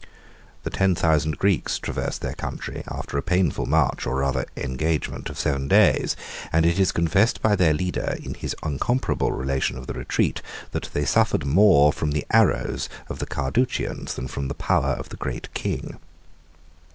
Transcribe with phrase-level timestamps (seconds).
[0.63, 5.37] The ten thousand Greeks traversed their country, after a painful march, or rather engagement, of
[5.37, 6.15] seven days;
[6.51, 10.41] and it is confessed by their leader, in his incomparable relation of the retreat,
[10.71, 15.09] that they suffered more from the arrows of the Carduchians, than from the power of
[15.09, 15.99] the Great King.